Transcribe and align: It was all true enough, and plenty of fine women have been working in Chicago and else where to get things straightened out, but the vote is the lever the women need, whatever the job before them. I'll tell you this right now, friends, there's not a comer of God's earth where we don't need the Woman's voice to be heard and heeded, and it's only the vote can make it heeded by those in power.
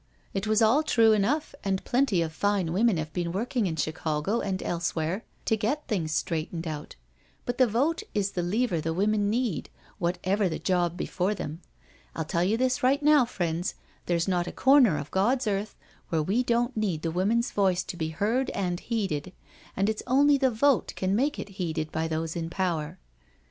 It 0.33 0.47
was 0.47 0.63
all 0.63 0.81
true 0.81 1.11
enough, 1.13 1.53
and 1.63 1.85
plenty 1.85 2.23
of 2.23 2.33
fine 2.33 2.73
women 2.73 2.97
have 2.97 3.13
been 3.13 3.31
working 3.31 3.67
in 3.67 3.75
Chicago 3.75 4.39
and 4.39 4.63
else 4.63 4.95
where 4.95 5.23
to 5.45 5.55
get 5.55 5.87
things 5.87 6.11
straightened 6.11 6.65
out, 6.67 6.95
but 7.45 7.59
the 7.59 7.67
vote 7.67 8.01
is 8.15 8.31
the 8.31 8.41
lever 8.41 8.81
the 8.81 8.95
women 8.95 9.29
need, 9.29 9.69
whatever 9.99 10.49
the 10.49 10.57
job 10.57 10.97
before 10.97 11.35
them. 11.35 11.61
I'll 12.15 12.25
tell 12.25 12.43
you 12.43 12.57
this 12.57 12.81
right 12.81 13.03
now, 13.03 13.25
friends, 13.25 13.75
there's 14.07 14.27
not 14.27 14.47
a 14.47 14.51
comer 14.51 14.97
of 14.97 15.11
God's 15.11 15.45
earth 15.45 15.75
where 16.09 16.23
we 16.23 16.41
don't 16.41 16.75
need 16.75 17.03
the 17.03 17.11
Woman's 17.11 17.51
voice 17.51 17.83
to 17.83 17.95
be 17.95 18.09
heard 18.09 18.49
and 18.55 18.79
heeded, 18.79 19.33
and 19.77 19.87
it's 19.87 20.01
only 20.07 20.35
the 20.39 20.49
vote 20.49 20.93
can 20.95 21.15
make 21.15 21.37
it 21.37 21.47
heeded 21.61 21.91
by 21.91 22.07
those 22.07 22.35
in 22.35 22.49
power. 22.49 22.97